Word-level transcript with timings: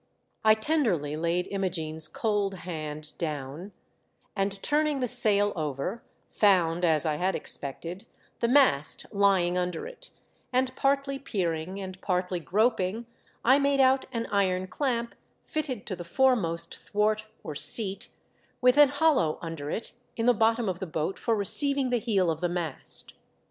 I 0.43 0.55
tenderly 0.55 1.15
laid 1.15 1.45
Imogene's 1.51 2.07
cold 2.07 2.55
hand 2.55 3.15
down, 3.19 3.71
and 4.35 4.59
turning 4.63 4.99
the 4.99 5.07
sail 5.07 5.53
over, 5.55 6.01
found— 6.27 6.83
as 6.83 7.05
I 7.05 7.17
had 7.17 7.35
expected— 7.35 8.07
the 8.39 8.47
mast 8.47 9.05
lying 9.11 9.59
under 9.59 9.85
it; 9.85 10.09
and 10.51 10.75
partly 10.75 11.19
peering 11.19 11.79
and 11.79 12.01
partly 12.01 12.39
groping, 12.39 13.05
I 13.45 13.59
made 13.59 13.79
out 13.79 14.07
an 14.11 14.25
iron 14.31 14.65
clamp 14.65 15.13
fitted 15.43 15.85
to 15.85 15.95
the 15.95 16.03
foremost 16.03 16.77
thwart 16.77 17.27
or 17.43 17.53
seat, 17.53 18.07
with 18.59 18.77
an 18.79 18.89
hollow 18.89 19.37
under 19.39 19.69
it 19.69 19.91
in 20.15 20.25
the 20.25 20.31
I 20.31 20.33
AM 20.33 20.39
ALONE. 20.39 20.39
503 20.39 20.39
bottom 20.39 20.67
of 20.73 20.79
the 20.79 20.91
boat 20.99 21.19
for 21.19 21.35
receiving 21.35 21.91
the 21.91 21.99
heel 21.99 22.31
of 22.31 22.41
the 22.41 22.49
mast. 22.49 23.13